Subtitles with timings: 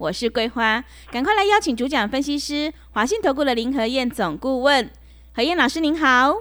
[0.00, 0.82] 我是桂花，
[1.12, 4.90] 赶快来邀请主讲分析师华信投顾的林和燕总顾问，
[5.34, 6.34] 何燕老师您好，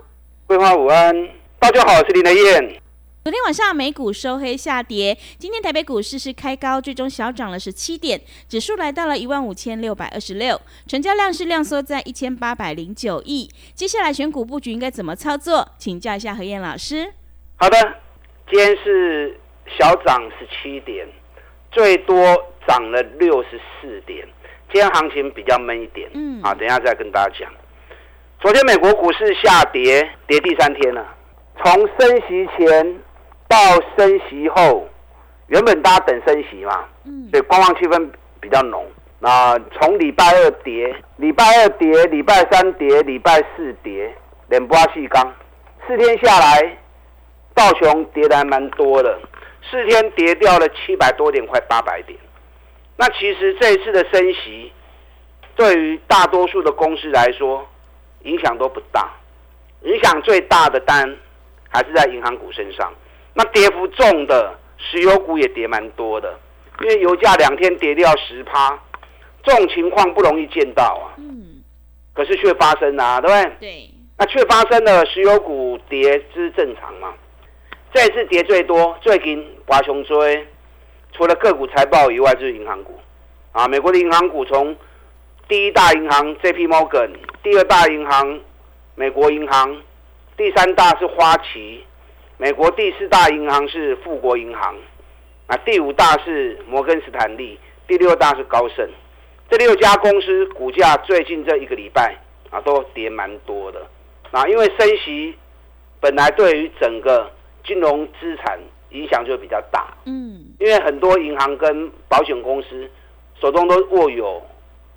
[0.47, 1.13] 桂花午安，
[1.59, 2.81] 大家好，我是林和燕。
[3.21, 13.49] 昨天晚上美股收黑下跌，今天台北股市是开高，最终小涨了十七点，指数来到了一万五千六百二十六，成交量是量缩在一千八百零九亿。
[13.73, 15.67] 接下来选股布局应该怎么操作？
[15.77, 17.11] 请教一下何燕老师。
[17.57, 17.77] 好的。
[18.49, 19.37] 今天是
[19.77, 21.05] 小涨十七点，
[21.71, 22.15] 最多
[22.67, 24.27] 涨了六十四点。
[24.71, 27.51] 今天行情比较闷一点，嗯，啊，等一下再跟大家讲。
[28.39, 31.05] 昨天美国股市下跌，跌第三天了。
[31.57, 32.99] 从升息前
[33.47, 33.57] 到
[33.97, 34.87] 升息后，
[35.47, 38.85] 原本大家等升息嘛，嗯，所以观望气氛比较浓。
[39.19, 44.13] 那从礼拜二跌，礼拜二跌，礼拜三跌，礼拜四跌，
[44.47, 45.33] 连波细钢，
[45.87, 46.77] 四天下来。
[47.55, 49.19] 道琼跌的还蛮多的，
[49.69, 52.17] 四天跌掉了七百多点，快八百点。
[52.97, 54.71] 那其实这一次的升息，
[55.55, 57.67] 对于大多数的公司来说，
[58.23, 59.09] 影响都不大。
[59.83, 61.17] 影响最大的单
[61.69, 62.93] 还是在银行股身上。
[63.33, 66.37] 那跌幅重的石油股也跌蛮多的，
[66.81, 68.77] 因为油价两天跌掉十趴，
[69.43, 71.15] 这种情况不容易见到啊。
[71.17, 71.61] 嗯。
[72.13, 73.55] 可是却发生啊，对不对？
[73.59, 73.89] 对。
[74.17, 77.13] 那却发生了，石油股跌是正常嘛？
[77.91, 80.47] 这次跌最多，最近华雄追，
[81.11, 82.99] 除了个股财报以外，就是银行股。
[83.51, 84.75] 啊，美国的银行股从
[85.47, 87.09] 第一大银行 J P Morgan，
[87.41, 88.39] 第二大银行
[88.93, 89.81] 美国银行，
[90.37, 91.83] 第三大是花旗，
[92.37, 94.75] 美国第四大银行是富国银行，
[95.47, 98.87] 啊，第五大是摩根斯坦利，第六大是高盛。
[99.49, 102.15] 这六家公司股价最近这一个礼拜
[102.51, 103.83] 啊，都跌蛮多的。
[104.29, 105.33] 啊，因为升息
[105.99, 107.31] 本来对于整个
[107.63, 108.59] 金融资产
[108.89, 112.89] 影响就比较大，嗯，因为很多银行跟保险公司
[113.39, 114.41] 手中都握有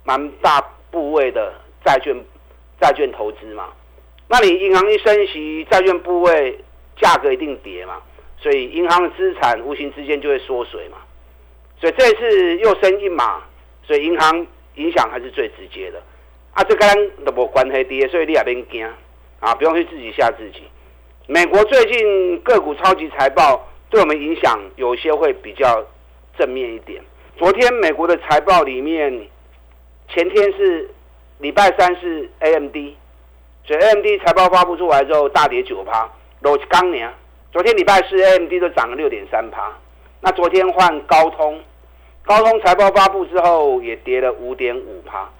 [0.04, 1.52] 蛮大部位的
[1.84, 2.14] 债券，
[2.80, 3.68] 债券投资嘛。
[4.28, 6.58] 那你银行一升息，债券部位
[6.96, 8.00] 价格一定跌嘛，
[8.38, 10.98] 所以银行的资产无形之间就会缩水嘛。
[11.78, 13.42] 所以这次又升一码，
[13.82, 14.46] 所以银行
[14.76, 16.02] 影响还是最直接的。
[16.54, 18.86] 啊，这跟都无关系跌，所以你也别惊
[19.40, 20.62] 啊，不用去自己吓自己。
[21.28, 25.84] 美国最近个股超级财报对我们影响有些会比较
[26.36, 27.00] 正面一点。
[27.36, 29.28] 昨天美国的财报里面，
[30.08, 30.90] 前天是
[31.38, 32.74] 礼拜三是 AMD，
[33.64, 36.10] 所以 AMD 财报发布出来之后大跌九趴，
[36.42, 37.08] 都是刚年。
[37.52, 39.72] 昨天礼拜四 AMD 都涨了六点三趴，
[40.20, 41.60] 那昨天换高通，
[42.24, 45.30] 高通财报发布之后也跌了五点五趴。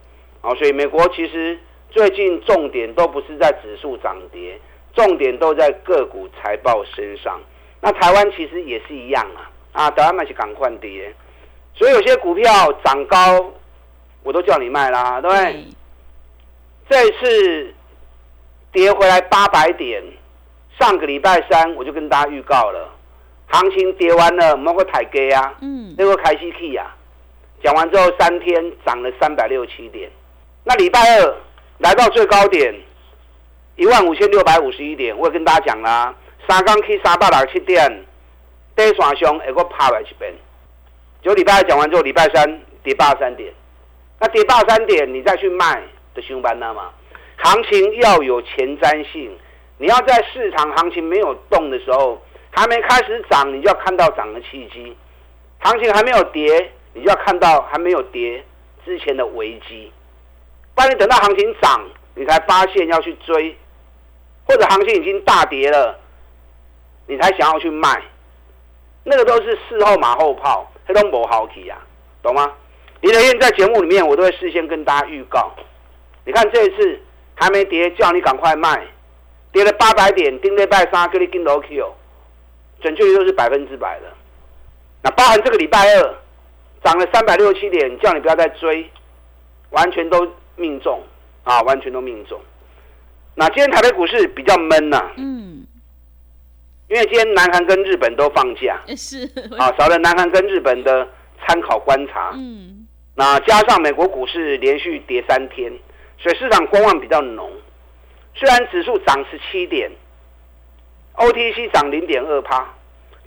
[0.42, 1.58] 啊，所以美国其实
[1.90, 4.60] 最近重点都不是在指数涨跌。
[4.94, 7.40] 重点都在个股财报身上，
[7.80, 11.14] 那台湾其实也是一样啊，啊，台湾买是赶快跌，
[11.74, 13.52] 所以有些股票涨高，
[14.22, 15.64] 我都叫你卖啦，对不对？
[16.90, 17.74] 这次
[18.70, 20.02] 跌回来八百点，
[20.78, 22.90] 上个礼拜三我就跟大家预告了，
[23.48, 26.94] 行情跌完了，某个台阶啊，嗯，那个开西 K 啊，
[27.64, 30.10] 讲完之后三天涨了三百六七点，
[30.64, 31.34] 那礼拜二
[31.78, 32.74] 来到最高点。
[33.76, 36.14] 一万五千六百五十一点，我也跟大家讲啦，
[36.48, 38.04] 三刚去三百六十七点，
[38.76, 40.32] 跌线上还个趴来一边。
[41.22, 43.52] 就礼拜二讲完之后，礼拜三跌八三点，
[44.20, 45.82] 那跌八三点，你再去卖
[46.14, 46.90] 的凶班了嘛？
[47.38, 49.34] 行情要有前瞻性，
[49.78, 54.94] 你要在市场行情没有动的时候，还没开始涨，你就要看到涨的契机；
[55.60, 58.44] 行情还没有跌，你就要看到还没有跌
[58.84, 59.90] 之前的危机。
[60.74, 61.80] 不然你等到行情涨，
[62.14, 63.56] 你才发现要去追。
[64.44, 65.98] 或者行情已经大跌了，
[67.06, 68.02] 你才想要去卖，
[69.04, 71.78] 那个都是事后马后炮，黑都不好起啊，
[72.22, 72.52] 懂吗？
[73.00, 75.52] 林德燕在节目里面，我都会事先跟大家预告。
[76.24, 77.00] 你看这一次
[77.34, 78.86] 还没跌，叫你赶快卖，
[79.50, 81.92] 跌了八百点，丁力拜三给你跟 low Q，
[82.80, 84.06] 准确率都是百分之百的。
[85.02, 86.14] 那包含这个礼拜二
[86.84, 88.88] 涨了三百六十七点，叫你不要再追，
[89.70, 91.02] 完全都命中
[91.42, 92.40] 啊，完全都命中。
[93.34, 95.66] 那今天台北股市比较闷呐，嗯，
[96.88, 99.24] 因为今天南韩跟日本都放假，是。
[99.58, 101.08] 啊，少了南韩跟日本的
[101.46, 105.72] 参考观察，嗯，那加上美国股市连续跌三天，
[106.18, 107.50] 所以市场观望比较浓。
[108.34, 109.90] 虽然指数涨十七点
[111.16, 112.66] ，OTC 涨零点二趴，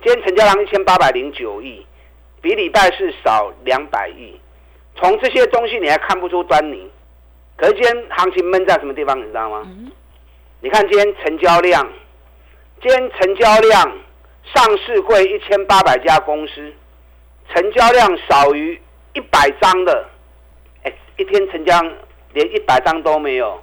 [0.04, 1.84] 今天成交量一千八百零九亿，
[2.40, 4.40] 比礼拜四少两百亿。
[4.96, 6.90] 从这些东西你还看不出端倪，
[7.56, 9.66] 可是今天行情闷在什么地方，你知道吗？
[10.60, 11.86] 你看今天成交量，
[12.82, 13.92] 今天成交量
[14.54, 16.72] 上市会一千八百家公司，
[17.54, 18.80] 成交量少于
[19.14, 20.08] 一百张的，
[20.82, 21.80] 哎，一天成交
[22.32, 23.60] 连一百张都没有，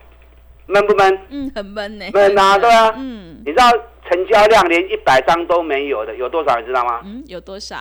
[0.65, 1.19] 闷不闷？
[1.29, 2.05] 嗯，很闷呢。
[2.13, 2.93] 闷啊，对啊。
[2.97, 3.41] 嗯。
[3.45, 3.69] 你知道
[4.09, 6.59] 成交量连一百张都没有的有多少？
[6.59, 7.01] 你知道吗？
[7.03, 7.77] 嗯，有多少？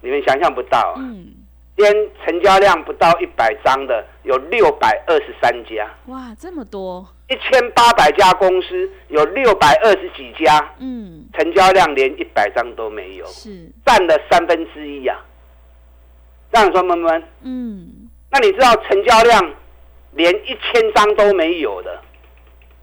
[0.00, 0.94] 你们想象不到。
[0.98, 1.32] 嗯。
[1.74, 7.06] 今天成交量不到一百张的有六百二十三家，哇，这么多！
[7.28, 15.18] 一千八百家公司有六百二十几家，嗯，成交量连一百张都没有，是占了三分之一呀。
[16.52, 19.54] 这样说闷闷，嗯，那你知道成交量
[20.12, 21.98] 连一千张都没有的，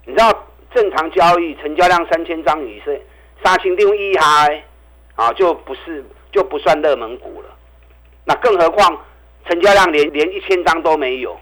[0.06, 0.33] 你知道
[0.74, 2.94] 正常交易成交量三千张以上，
[3.44, 4.63] 杀青定一嗨
[5.13, 7.50] 啊，就不是就不算热门股了。
[8.25, 8.98] 那更何况
[9.48, 11.36] 成交量连连一千张都没有，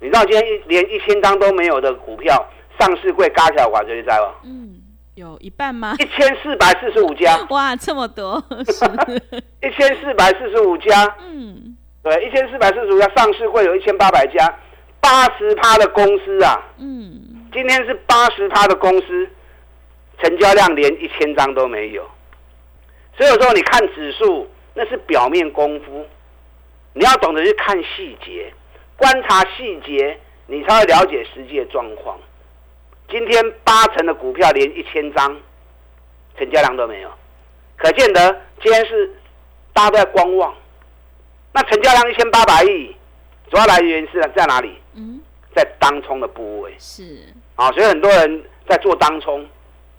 [0.00, 2.44] 你知道今天一连一千张都没有的股票
[2.78, 4.34] 上市柜加起来，我最在吗？
[4.44, 4.80] 嗯，
[5.14, 5.94] 有一半吗？
[5.98, 7.38] 一千四百四十五家。
[7.50, 8.42] 哇，这么多！
[9.62, 11.14] 一千四百四十五家。
[11.20, 14.52] 嗯，对，一千四百四十五家上市柜有一千八百家，
[15.00, 16.60] 八十趴的公司啊。
[16.78, 17.46] 嗯。
[17.52, 19.28] 今天是八十趴的公司，
[20.22, 22.02] 成交量连一千张都没有。
[23.16, 24.48] 所以有时候你看指数。
[24.78, 26.06] 那是表面功夫，
[26.92, 28.48] 你要懂得去看细节，
[28.96, 30.16] 观察细节，
[30.46, 32.16] 你才会了解实际的状况。
[33.10, 35.36] 今天八成的股票连一千张
[36.38, 37.10] 成交量都没有，
[37.76, 39.12] 可见得今天是
[39.72, 40.54] 大家都在观望。
[41.52, 42.94] 那成交量一千八百亿，
[43.50, 44.78] 主要来源是在哪里？
[44.94, 45.20] 嗯，
[45.56, 46.72] 在当冲的部位。
[46.78, 49.44] 是啊，所以很多人在做当冲。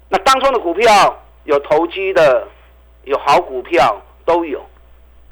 [0.08, 2.48] 那当冲的股票有投机的，
[3.04, 4.02] 有好股票。
[4.30, 4.64] 都有，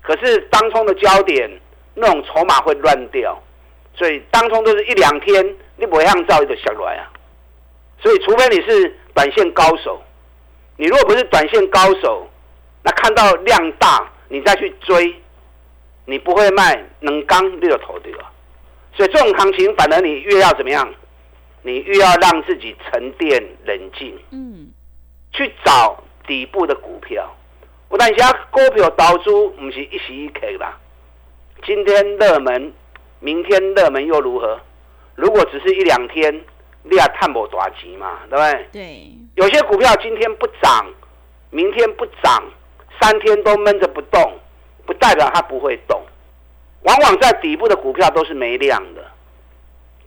[0.01, 1.47] 可是当冲的焦点
[1.93, 3.39] 那种筹码会乱掉，
[3.93, 7.05] 所以当冲都是一两天，你不会按照一个下来啊。
[8.01, 10.01] 所以除非你是短线高手，
[10.77, 12.27] 你如果不是短线高手，
[12.81, 15.13] 那看到量大你再去追，
[16.05, 18.31] 你不会卖能刚就头对吧？
[18.95, 20.91] 所以这种行情反而你越要怎么样，
[21.61, 24.71] 你越要让自己沉淀冷静，嗯，
[25.33, 27.31] 去找底部的股票。
[27.89, 30.77] 我但是啊，股票投资不是一时一刻啦。
[31.65, 32.73] 今天热门，
[33.19, 34.59] 明天热门又如何？
[35.15, 36.33] 如果只是一两天，
[36.83, 38.67] 你也探不大钱嘛，对不对？
[38.73, 39.11] 对。
[39.35, 40.85] 有些股票今天不涨，
[41.49, 42.43] 明天不涨，
[42.99, 44.37] 三天都闷着不动，
[44.85, 46.01] 不代表它不会动。
[46.83, 49.03] 往往在底部的股票都是没量的。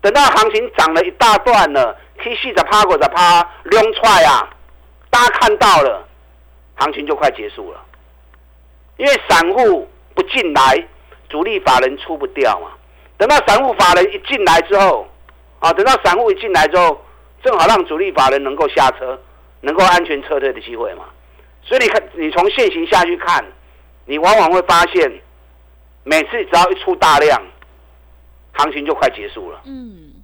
[0.02, 4.48] 等到行情涨了一大段了，K 线在趴过的趴，亮出来啊，
[5.10, 6.06] 大家看到了。
[6.80, 7.84] 行情就快结束了，
[8.96, 10.82] 因为散户不进来，
[11.28, 12.72] 主力法人出不掉嘛。
[13.18, 15.06] 等到散户法人一进来之后，
[15.58, 17.04] 啊，等到散户一进来之后，
[17.44, 19.20] 正好让主力法人能够下车，
[19.60, 21.04] 能够安全撤退的机会嘛。
[21.62, 23.44] 所以你看，你从现行下去看，
[24.06, 25.20] 你往往会发现，
[26.02, 27.42] 每次只要一出大量，
[28.52, 29.60] 行情就快结束了。
[29.66, 30.14] 嗯，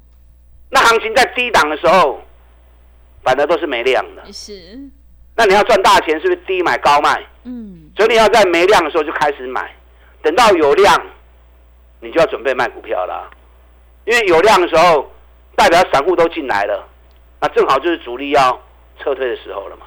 [0.70, 2.22] 那行情在低档的时候，
[3.22, 4.32] 反而都是没量的。
[4.32, 4.90] 是。
[5.36, 7.22] 那你要赚大钱，是不是低买高卖？
[7.44, 9.70] 嗯，所以你要在没量的时候就开始买，
[10.22, 10.98] 等到有量，
[12.00, 13.30] 你就要准备卖股票了。
[14.06, 15.12] 因为有量的时候，
[15.54, 16.88] 代表散户都进来了，
[17.38, 18.58] 那正好就是主力要
[18.98, 19.84] 撤退的时候了嘛。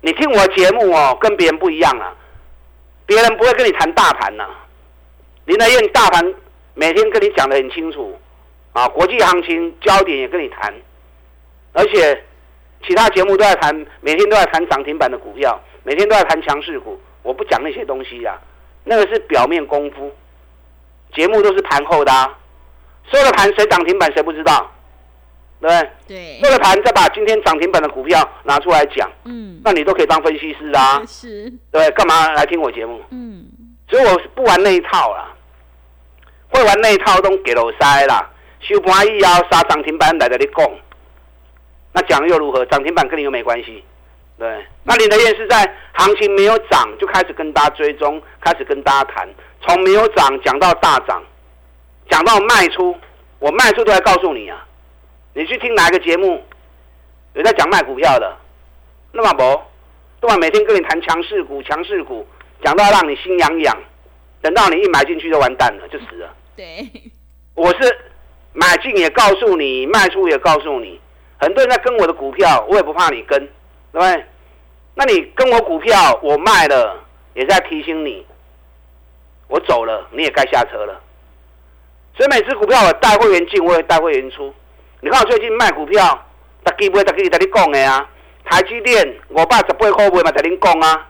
[0.00, 2.12] 你听我节目哦，跟别人不一样啊，
[3.06, 4.44] 别人不会跟你谈大盘呐。
[5.44, 6.34] 林德燕大盘
[6.74, 8.18] 每天跟你讲的很清楚
[8.72, 10.74] 啊，国际行情焦点也跟你谈，
[11.72, 12.24] 而且。
[12.86, 16.98] 其他节目都在谈，每天都在谈涨停板的股票，每天都在谈强势股。
[17.22, 18.38] 我不讲那些东西呀，
[18.84, 20.12] 那个是表面功夫。
[21.14, 22.38] 节目都是盘后的，啊
[23.12, 24.70] 收了盘谁涨停板谁不知道，
[25.60, 26.16] 对不对？
[26.16, 26.40] 对。
[26.42, 31.02] 收了盘再把今天涨停板的股票拿出来讲，嗯，那你都可以当分析师啊。
[31.06, 31.52] 是。
[31.70, 33.00] 对，干嘛来听我节目？
[33.10, 33.44] 嗯。
[33.88, 35.32] 所以我不玩那一套啦，
[36.48, 40.70] 会玩那一套都给了塞啦，收盘以后杀涨停板来跟你讲。
[41.92, 42.64] 那讲又如何？
[42.66, 43.84] 涨停板跟你又没关系，
[44.38, 44.64] 对。
[44.84, 49.28] 那林德燕是在行情没有涨就开始跟大家追踪，开始跟大家谈，
[49.60, 51.22] 从没有涨讲到大涨，
[52.08, 52.96] 讲到卖出，
[53.38, 54.66] 我卖出都来告诉你啊。
[55.34, 56.42] 你去听哪个节目，
[57.34, 58.36] 有在讲卖股票的，
[59.12, 59.62] 那么不，
[60.20, 60.36] 对吧？
[60.36, 62.26] 每天跟你谈强势股，强势股，
[62.64, 63.78] 讲到让你心痒痒，
[64.40, 66.34] 等到你一买进去就完蛋了，就死了。
[66.56, 66.90] 对，
[67.54, 67.98] 我是
[68.52, 71.00] 买进也告诉你，卖出也告诉你。
[71.42, 73.36] 很多人在跟我的股票，我也不怕你跟，
[73.90, 74.24] 对不对？
[74.94, 76.96] 那你跟我股票，我卖了，
[77.34, 78.24] 也在提醒你，
[79.48, 81.00] 我走了，你也该下车了。
[82.16, 84.54] 所以每次股票我带会员进，我也带会员出。
[85.00, 86.26] 你看我最近卖股票，
[86.62, 88.08] 大基买大基在你讲的啊。
[88.44, 91.08] 台积电五百十八块卖嘛，在恁讲啊。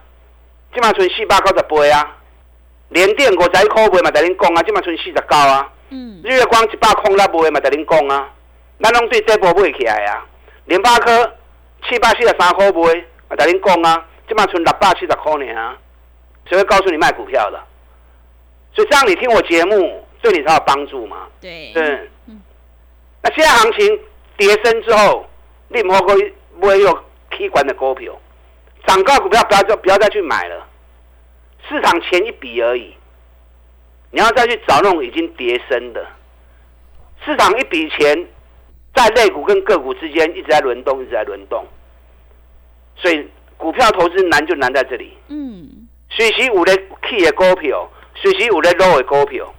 [0.73, 2.17] 即马剩四百九十八啊。
[2.89, 4.63] 联电五十一块卖嘛，在恁讲啊。
[4.63, 5.69] 即马剩四十九啊。
[5.89, 8.29] 嗯，日月光一百空了卖嘛，在恁讲啊。
[8.79, 10.25] 咱拢对这波买起来啊。
[10.65, 11.33] 联发科
[11.87, 12.81] 七百四十三块卖
[13.29, 14.05] 嘛，在恁讲啊。
[14.27, 15.77] 即马剩六百七十块呢啊。
[16.45, 17.61] 谁会告诉你卖股票的？
[18.73, 21.27] 所以这样你听我节目，对你才有帮助嘛。
[21.39, 22.09] 对，对，
[23.21, 23.99] 那现在行情
[24.35, 25.29] 跌升之后，
[25.67, 27.03] 你唔好去买有
[27.37, 28.19] 起管的股票，
[28.87, 30.65] 涨高股票不要再不要再去买了，
[31.69, 32.95] 市场前一笔而已，
[34.09, 36.05] 你要再去找那种已经跌升的，
[37.23, 38.25] 市场一笔钱
[38.93, 41.65] 在类股跟个股之间一直在轮动，一直在轮动，
[42.95, 45.17] 所以股票投资难就难在这里。
[45.29, 46.75] 嗯，随时有咧
[47.09, 49.51] 起的股票，随时有咧落的股票，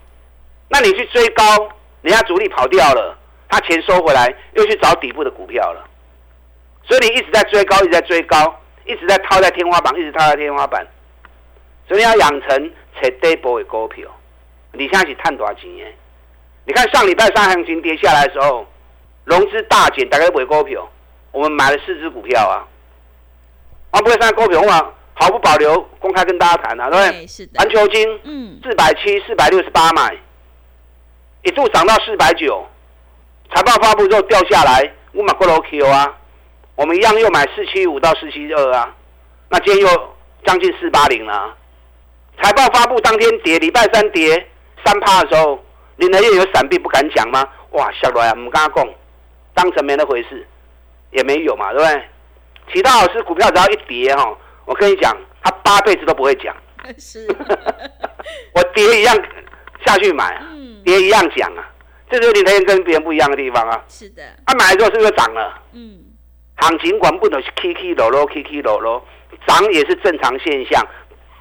[0.69, 1.45] 那你去追高，
[2.03, 5.85] 人家主力跑掉了，他钱收回来，又去找底部的股票了，
[6.85, 10.87] 所以你一直在追高，一直在追高，一直在套在天花板，一直套在天花板，
[11.89, 14.09] 所以你要养成找底部的股票。
[14.73, 15.85] 你现在是赚多少钱的？
[16.67, 18.67] 你看上礼拜三行情跌下来的时候，
[19.25, 20.89] 融资大减，大概买股票，
[21.33, 22.65] 我们买了四只股票啊，
[23.91, 24.93] 啊，不会上股票嘛？
[25.17, 27.21] 毫不保留公开跟大家谈啊，对不对？
[27.21, 30.15] 对，是的环，球金嗯，四百七、四百六十八买，
[31.43, 32.67] 一度涨到四百九，
[33.55, 36.13] 财报发布之后掉下来，我马过楼 Q 啊，
[36.75, 38.95] 我们一样又买四七五到四七二啊，
[39.49, 40.15] 那今天又
[40.45, 41.57] 将近四八零了啊。
[42.43, 44.45] 财报发布当天跌，礼拜三跌
[44.85, 45.65] 三趴的时候，
[45.97, 47.49] 林德燕有闪避不敢讲吗？
[47.71, 48.89] 哇，下来啊，我们跟他讲，
[49.55, 50.47] 当成没那回事，
[51.11, 52.03] 也没有嘛，对不对？
[52.73, 56.55] 其他老师股票只要一跌哈，我跟你讲，他八辈子都不会讲。
[56.99, 57.27] 是，
[58.55, 59.17] 我跌一样
[59.87, 60.43] 下去买
[60.85, 61.71] 跌一样讲啊，
[62.11, 63.85] 这就是林德燕跟别人不一样的地方啊。
[63.89, 65.63] 是的，他、买了之后是不是就涨了？
[65.73, 65.99] 嗯，
[66.57, 69.03] 行情管不能是起起落落，起起落落，
[69.47, 70.87] 涨也是正常现象，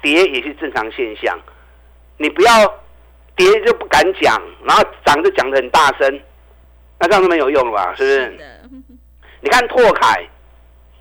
[0.02, 1.38] 跌也是正常现象。
[2.16, 2.50] 你不要
[3.36, 6.20] 跌就不敢讲，然后涨就讲的很大声，
[7.04, 7.94] 那这样是没有用了吧？
[7.94, 8.16] 是不是？
[8.16, 8.70] 是，
[9.42, 10.26] 你看拓凯，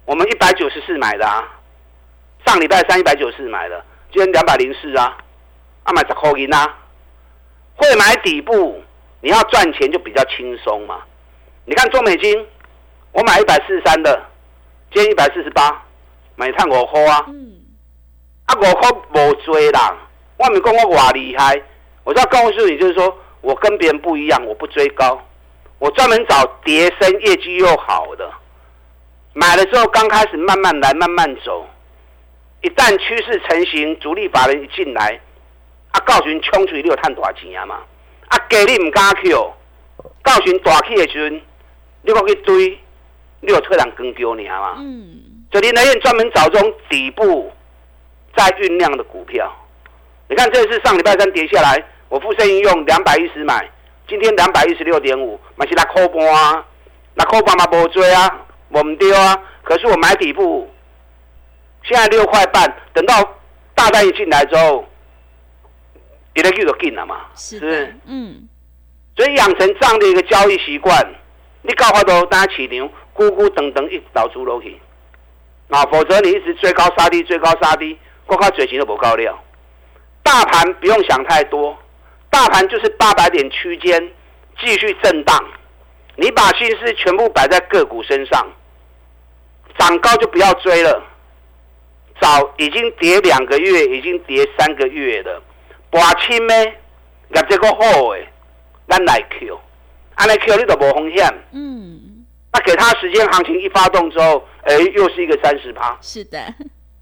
[0.03, 1.48] 我们一百九十四买的啊，
[2.45, 3.81] 上礼拜三一百九十四买的，
[4.12, 5.15] 今天两百零四啊，
[5.83, 6.77] 啊买十块银啊，
[7.77, 8.83] 会买底部，
[9.22, 11.00] 你要赚钱就比较轻松嘛。
[11.63, 12.45] 你看中美金，
[13.13, 14.22] 我买一百四十三的，
[14.91, 15.86] 今天一百四十八，
[16.36, 17.62] 买探五块啊，嗯，
[18.48, 19.95] 啊五块无追啦，
[20.36, 21.62] 我没讲我偌厉害，
[22.03, 25.17] 我是要告诉你，就是说我跟别人不一样，我不追高，
[25.83, 28.31] 我专门找叠升业绩又好的，
[29.33, 31.67] 买了之后刚开始慢慢来，慢慢走，
[32.61, 35.19] 一旦趋势成型，主力法人一进来，
[35.91, 37.81] 啊，告诉你冲出去你有赚大钱啊嘛，
[38.29, 39.51] 啊，给你唔敢去哦，
[40.21, 41.41] 告诉你大起的时阵，
[42.03, 42.79] 你要去追，
[43.41, 44.75] 你有退人跟丢你啊嘛。
[44.77, 47.51] 嗯，所以林德燕专门找这种底部
[48.37, 49.53] 在酝酿的股票。
[50.29, 53.69] 你看，这次上礼拜三跌下来，我富盛应用两百一十买，
[54.07, 56.65] 今天两百一十六点五，买是六块半啊，
[57.15, 59.38] 六块半嘛无追啊，我唔丢啊。
[59.63, 60.69] 可是我买底部，
[61.83, 63.15] 现在六块半，等到
[63.74, 64.86] 大单一进来之后，
[66.36, 68.48] 你的就进了嘛，不是的，嗯，
[69.15, 71.01] 所以养成这样的一个交易习惯，
[71.62, 74.77] 你搞法都大家起牛，咕咕等等一直倒出楼去，
[75.69, 79.41] 啊，否则你一直追高杀低，追高杀低，光靠嘴型都不够料。
[80.24, 81.77] 大盘不用想太多，
[82.33, 84.11] 大盘就是八百点区间
[84.59, 85.39] 继续震荡，
[86.15, 88.51] 你把心思全部摆在个股身上，
[89.77, 90.99] 涨高就不要追了，
[92.19, 95.39] 早已经跌两个月，已经跌三个月了，
[95.91, 98.27] 博清呢，业这个好诶。
[98.87, 99.59] 咱来 Q，
[100.15, 101.25] 安来 Q 你都无风险。
[101.51, 105.95] 嗯，那给他时间，行情一发动之后，哎，又是一个三十趴。
[106.01, 106.39] 是的，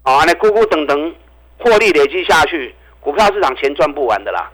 [0.04, 1.14] 哦，安来咕咕等等，
[1.58, 4.50] 获利累积下去，股票市场钱赚不完的啦。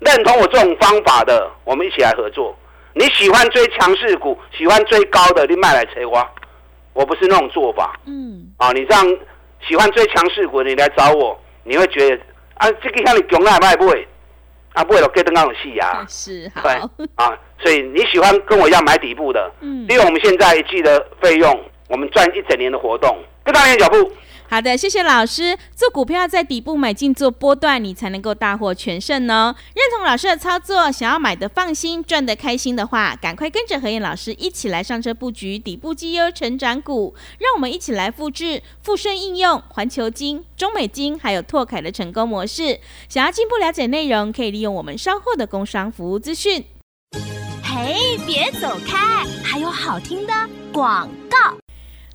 [0.00, 2.56] 认同我这种方法的，我们一起来合作。
[2.94, 6.28] 你喜欢追强势股，喜欢追高的，你卖来催花。
[6.94, 8.72] 我不是那种做法嗯，啊！
[8.72, 9.04] 你这样
[9.68, 12.20] 喜欢追强势股的，你来找我，你会觉得
[12.54, 14.08] 啊，这个像你穷啊，卖不会
[14.72, 16.04] 啊，不会了，跟登那种戏啊。
[16.10, 16.72] 是好，对
[17.14, 24.12] 啊，所以你喜欢跟我一样买底部的，嗯利用我们现在一季的费用，我们赚一整年的活动，跟上你的脚步。
[24.50, 25.58] 好的，谢谢老师。
[25.76, 29.54] 做股票在底部买进做波段，你才能够大获全胜哦。
[29.74, 37.14] 认同老师的操作，想要买的放心、赚的开心的话，赶快跟着何燕老师一起来上车布局底部绩优成长股。
[37.38, 42.80] 让我们一起来复制富盛应用、环球金、中美金还有拓凯的成功模式。
[43.06, 46.64] 想要进一步了解内容，可以利用我们稍后的工商服务资讯。
[47.62, 50.32] 嘿，别走开，还有好听的
[50.72, 51.54] 广告。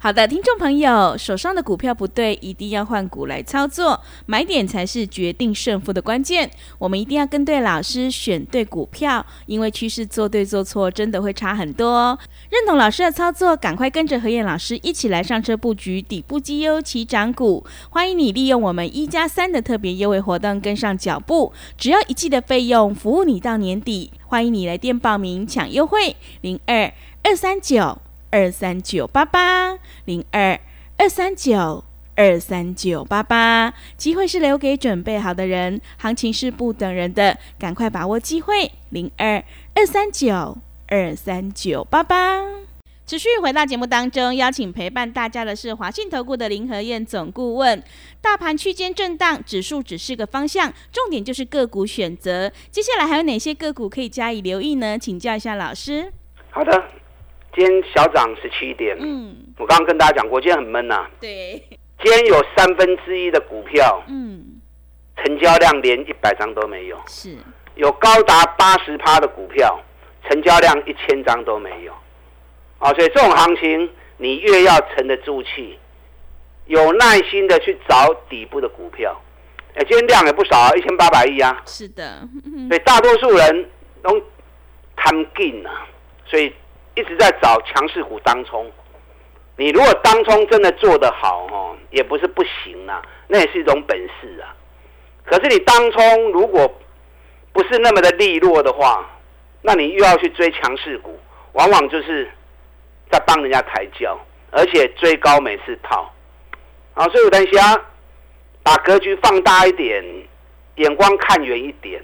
[0.03, 6.51] 好的，听众朋友，手上的股票不对，一定要换股来操作，买点才是决定胜负的关键。
[6.77, 12.19] 我们一定要跟对老师，选对股票，因为趋势做对做错真的会差很多哦。
[12.50, 17.65] 认同老师的操作，赶快跟着何燕老师一起来上车布局底部绩优起涨股。
[17.89, 24.12] 欢迎你利用我们一加三的特别优惠活动跟上脚步，只要一季的费用，服务你到年底。
[24.27, 26.91] 欢迎你来电报名抢优惠，零二
[27.24, 28.00] 二三九。
[28.34, 30.60] 二三九八八零二
[30.98, 31.84] 二三九
[32.16, 38.72] 二三九八八，机会是留给准备好的人，行情是不等人的，赶快把握机会。
[38.90, 39.44] 零二
[39.75, 42.42] 二三九二三九八八，
[43.06, 47.84] 持续回到节目当中，邀请陪伴大家的是华信投顾的林和燕总顾问。
[48.20, 52.52] 大盘区间震荡，指数只是个方向，重点就是个股选择。
[52.72, 54.98] 接下来还有哪些个股可以加以留意呢？
[54.98, 56.12] 请教一下老师。
[56.50, 56.84] 好的。
[57.55, 61.07] 今天小涨十七点，嗯，我刚刚跟大家讲过，今天很闷呐。
[61.22, 61.62] 对，
[62.01, 64.60] 今天有三分之一的股票，嗯，
[65.17, 67.00] 成交量连一百张都没有。
[67.07, 67.38] 是，
[67.75, 69.79] 有高达八十趴的股票，
[70.27, 71.93] 成交量一千张都没有。
[72.79, 75.77] 啊，所以这种行情，你越要沉得住气，
[76.65, 79.15] 有耐心的去找底部的股票。
[79.75, 81.62] 哎，今天量也不少啊，一千八百亿啊。
[81.67, 82.27] 是的，
[82.67, 83.69] 所以大多数人
[84.01, 84.19] 都
[84.95, 85.86] 贪劲啊，
[86.25, 86.51] 所以。
[86.95, 88.71] 一直在找强势股当冲，
[89.55, 94.55] 你如果当冲真的做得好哦，也不是不行啊，那也是一种本事啊。
[95.25, 96.71] 可是你当冲如果
[97.51, 99.09] 不是那么的利落的话，
[99.62, 101.19] 那你又要去追强势股，
[101.53, 102.29] 往往就是
[103.09, 104.19] 在帮人家抬轿，
[104.51, 106.13] 而且追高每次套。
[106.93, 107.82] 啊，所以我担心啊，
[108.62, 110.03] 把格局放大一点，
[110.75, 112.03] 眼光看远一点，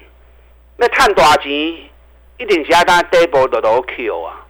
[0.77, 4.45] 那探多少钱，一定是要当 double 的都 Q 啊。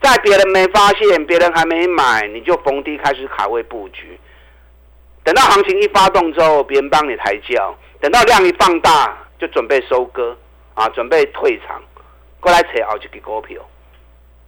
[0.00, 4.18] 在别人没发现、别人还没买，你就逢低开始卡位布局。
[5.22, 10.36] 等到行情一发动之后，别人帮你抬轿；等到量一放大，就准备收割
[10.74, 11.82] 啊，准备退场，
[12.40, 13.60] 过来扯好几个股票。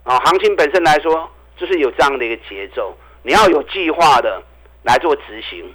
[0.04, 4.42] 啊，行情本身来说，就是有这样的一个节奏，你要有计划的
[4.82, 5.72] 来做执行，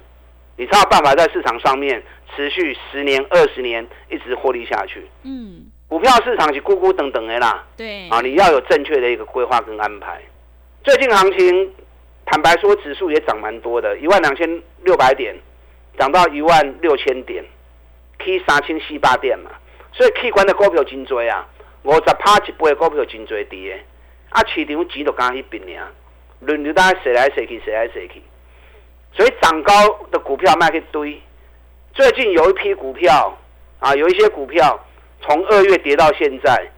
[0.56, 2.02] 你才有办法在市场上面
[2.34, 5.08] 持续十年、二十年一直获利下去。
[5.22, 5.70] 嗯。
[5.88, 10.20] 股票市场是咕咕等等的啦，对啊，你要有正确的一个规划跟安排。
[10.84, 11.74] 最近行情，
[12.26, 15.34] 坦白说，指数也涨蛮多的，一万两千六百点，
[15.98, 17.42] 涨到一万六千点
[18.18, 19.50] ，K 三千四八点嘛。
[19.94, 21.48] 所以 K 关的股票真多啊，
[21.84, 23.80] 五十趴一倍股票真多跌的，
[24.28, 25.90] 啊，市场钱都刚去并啊，
[26.40, 28.22] 轮流大家谁来谁去，谁来谁去。
[29.14, 29.72] 所以涨高
[30.10, 31.18] 的股票卖去堆。
[31.94, 33.34] 最近有一批股票
[33.78, 34.78] 啊，有一些股票。
[35.20, 36.70] 从二月跌到现在，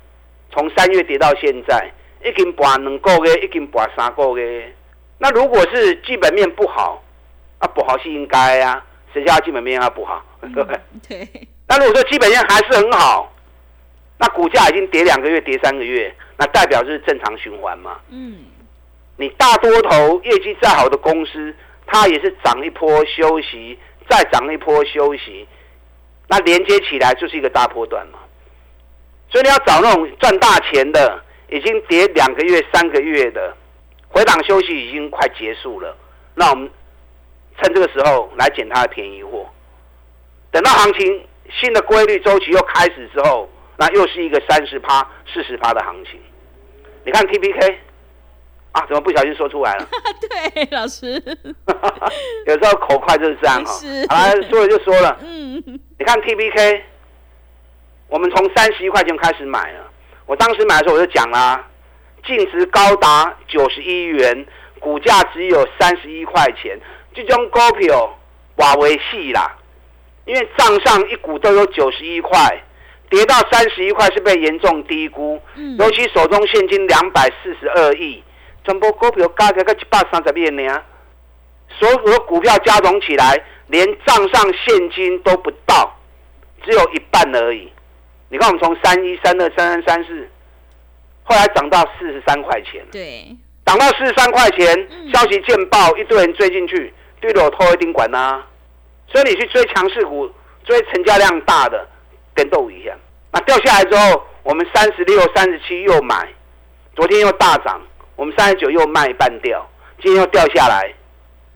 [0.53, 1.90] 从三月跌到现在，
[2.24, 4.74] 已经半两个月，已经半三个月。
[5.18, 7.03] 那如果是基本面不好，
[7.59, 10.81] 啊不好是应该啊，谁家基本面要不好，对不对？
[11.09, 11.48] 对。
[11.68, 13.33] 那如果说基本面还是很好，
[14.18, 18.00] 那股价已经跌两个月、跌三个月，那代表是正常循环嘛？
[18.11, 18.38] 嗯。
[19.16, 21.55] 你大多头业绩再好的公司，
[21.87, 25.46] 它也是涨一波休息，再涨一波休息，
[26.26, 28.18] 那连接起来就是一个大波段嘛。
[29.31, 33.57] 所以你要找那种赚大钱的，已经跌两个月、三个月的，
[34.09, 35.97] 回档休息已经快结束了。
[36.35, 36.69] 那我们
[37.62, 39.49] 趁这个时候来捡它的便宜货。
[40.51, 46.21] 等到行情新的规律周期又开始之后，那又是一个三十趴、四十趴的行情。
[47.05, 47.79] 你看 T P K
[48.73, 49.88] 啊，怎么不小心说出来了？
[50.55, 51.14] 对，老师，
[52.47, 53.73] 有时候口快就是这样哈。
[54.09, 55.16] 好了，说了就说了。
[55.23, 55.62] 嗯，
[55.99, 56.85] 你看 T P K。
[58.11, 59.88] 我们从三十一块钱开始买了，
[60.27, 61.64] 我当时买的时候我就讲啦，
[62.27, 64.44] 净值高达九十一元，
[64.81, 66.77] 股价只有三十一块钱，
[67.14, 68.18] 这种股票
[68.57, 69.57] 瓦为细啦，
[70.25, 72.62] 因为账上一股都有九十一块，
[73.09, 75.40] 跌到三十一块是被严重低估，
[75.79, 78.23] 尤其手中现金两百四十二亿，
[78.64, 80.83] 全部股票加起来一百三十亿呢，
[81.79, 85.96] 所有的股票加总起来，连账上现金都不到，
[86.64, 87.73] 只有一半而已。
[88.33, 90.29] 你看，我们从三一、三二、三三、三四，
[91.25, 92.81] 后来涨到四十三块钱。
[92.93, 98.40] 对，涨到四十三块钱，消息见报，一堆人追进去，对了，拖一丁管呐。
[99.09, 100.31] 所以你去追强势股，
[100.64, 101.87] 追成交量大的，
[102.33, 102.97] 跟斗一样。
[103.33, 106.29] 那掉下来之后，我们三十六、三十七又买，
[106.95, 107.83] 昨天又大涨，
[108.14, 109.69] 我们三十九又卖半掉，
[110.01, 110.95] 今天又掉下来。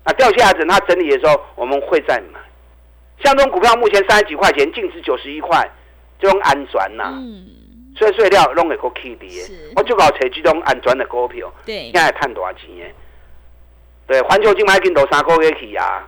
[0.04, 2.40] 那掉下来等它整理的时候，我们会再买。
[3.22, 5.70] 像这种股票，目前三十几块钱，净值九十一块，这
[6.28, 7.12] 种安全呐。
[7.12, 7.46] 嗯。
[7.96, 9.40] 所以碎料弄个个 K D，
[9.76, 11.52] 我就搞找这种安全的股票。
[11.64, 11.90] 对。
[11.90, 12.92] 现在赚多少钱？
[14.06, 16.06] 对，环球金买进头三个月起啊，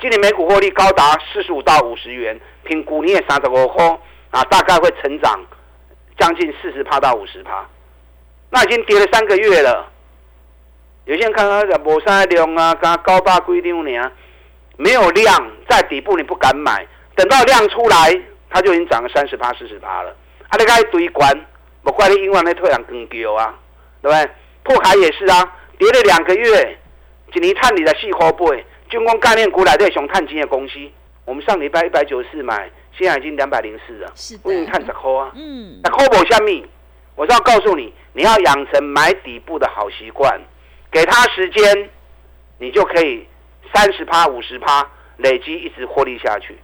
[0.00, 3.84] 今年每股获利高达四十五到五十元，评估你也三十五块
[4.30, 5.38] 啊，大概会成长
[6.18, 7.68] 将近四十趴到五十趴。
[8.48, 9.86] 那已经跌了三个月了，
[11.04, 14.10] 有些人看看讲无啥量啊，刚高八规定呢，
[14.78, 18.18] 没有量在底部你不敢买，等到量出来，
[18.50, 20.10] 它就已经涨了三十趴四十趴了。
[20.48, 21.32] 啊，你该堆关，
[21.82, 23.54] 不怪你英文那退两更高啊，
[24.02, 24.30] 对不对？
[24.62, 26.78] 破海也是啊，跌了两个月。
[27.34, 28.46] 一年探你的四块八，
[28.88, 30.78] 军工概念股来对熊探金的公司，
[31.26, 34.10] 我们上礼拜一百九十四买，现在已经两百零四了。
[34.14, 35.32] 是的，我已经探十块啊。
[35.34, 35.78] 嗯。
[35.82, 36.66] 那块不下面，
[37.14, 40.40] 我是要告诉你，你要养成买底部的好习惯，
[40.90, 41.90] 给他时间，
[42.58, 43.26] 你就可以
[43.74, 46.56] 三十趴、五十趴累积一直获利下去。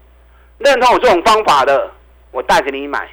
[0.64, 1.90] 认同我这种方法的，
[2.30, 3.08] 我带着你买，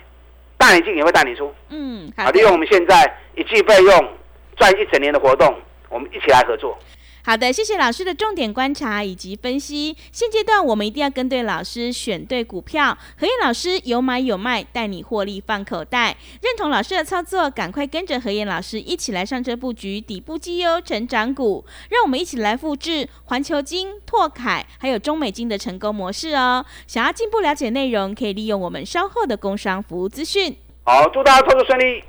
[0.57, 1.53] 带你进也会带你出。
[1.69, 2.29] 嗯，好。
[2.31, 4.17] 利用我们现在一季费用
[4.55, 5.55] 赚一整年的活动，
[5.89, 6.77] 我们一起来合作。
[7.23, 9.95] 好的，谢谢老师的重点观察以及分析。
[10.11, 12.97] 现阶段我们一定要跟对老师，选对股票。
[13.17, 16.17] 何燕老师有买有卖，带你获利放口袋。
[16.41, 21.65] 认同老师的操作，赶快跟着何燕老师一起来上车布局底部绩优成长股。
[21.89, 26.65] 让我们一起来复制环球金、拓凯还有中美金的成功模式哦。
[26.87, 30.55] 想要进一步了解内容，可以利用我们稍后的工商服务资讯。
[30.83, 32.03] 好，祝大家操作顺利。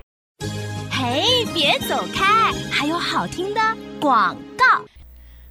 [0.90, 3.60] 嘿，别走开，还有好听的
[4.00, 4.84] 广告。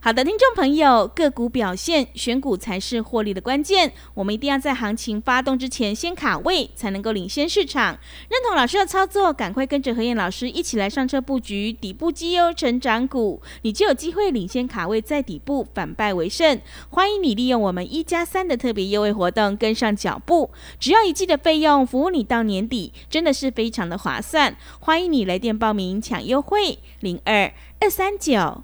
[0.02, 3.92] 好的，听众朋友，个股表现选股才是获利的关键。
[4.14, 8.00] 我们一定要在行情发动之前先卡位，才能够领先市场。
[8.30, 16.62] 认同老师的操作，赶快跟着何燕老师一起来上车布局底部绩优成长股，你就有机会领先卡位，在底部反败为胜。
[16.90, 24.56] 欢迎你利用我们一加三的特别优惠活动跟上脚步，只要一季的费用，服务你到年底，真的是非常的划算。
[24.80, 28.64] 欢迎你来电报名抢优惠，零二二三九。